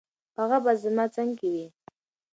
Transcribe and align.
هغه 0.37 0.57
به 0.63 0.71
زما 0.83 1.05
څنګ 1.15 1.31
کې 1.39 1.47
وي. 1.53 1.65